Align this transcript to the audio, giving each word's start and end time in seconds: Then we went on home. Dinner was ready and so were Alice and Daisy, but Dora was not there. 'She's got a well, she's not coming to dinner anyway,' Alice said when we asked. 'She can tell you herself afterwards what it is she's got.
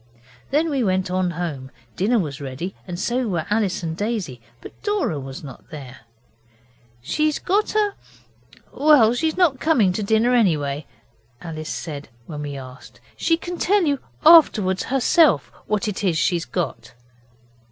Then 0.49 0.71
we 0.71 0.83
went 0.83 1.11
on 1.11 1.29
home. 1.29 1.69
Dinner 1.95 2.17
was 2.17 2.41
ready 2.41 2.73
and 2.87 2.99
so 2.99 3.27
were 3.27 3.45
Alice 3.51 3.83
and 3.83 3.95
Daisy, 3.95 4.41
but 4.59 4.71
Dora 4.81 5.19
was 5.19 5.43
not 5.43 5.69
there. 5.69 5.99
'She's 7.03 7.37
got 7.37 7.75
a 7.75 7.93
well, 8.73 9.13
she's 9.13 9.37
not 9.37 9.59
coming 9.59 9.93
to 9.93 10.01
dinner 10.01 10.33
anyway,' 10.33 10.87
Alice 11.39 11.69
said 11.69 12.09
when 12.25 12.41
we 12.41 12.57
asked. 12.57 12.99
'She 13.15 13.37
can 13.37 13.59
tell 13.59 13.83
you 13.83 13.97
herself 13.97 14.15
afterwards 14.25 14.85
what 15.67 15.87
it 15.87 16.03
is 16.03 16.17
she's 16.17 16.45
got. 16.45 16.95